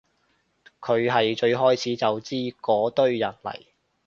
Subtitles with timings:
[0.79, 3.65] 佢係最開始就知嗰堆人嚟